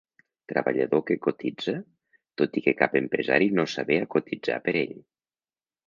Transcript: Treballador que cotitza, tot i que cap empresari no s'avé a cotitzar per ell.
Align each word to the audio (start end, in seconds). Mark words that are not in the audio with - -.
Treballador 0.51 1.03
que 1.09 1.17
cotitza, 1.25 1.75
tot 2.43 2.59
i 2.63 2.65
que 2.69 2.75
cap 2.83 2.99
empresari 3.03 3.53
no 3.61 3.69
s'avé 3.77 4.03
a 4.07 4.11
cotitzar 4.17 4.61
per 4.69 4.79
ell. 4.85 5.01